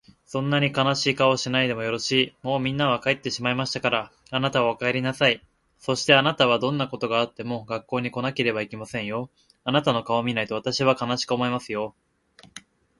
[0.25, 2.33] 「そんなに悲しい顔をしないでもよろしい。
[2.41, 5.43] もうみんなは帰ってしまいましたから、あなたはお帰りなさい。
[5.77, 9.29] そして明日はどんなことがあっても学校に来なければいけませんよ。
[9.63, 11.93] あなたの顔を見ないと私は悲しく思いますよ。
[12.37, 12.65] 屹度ですよ。」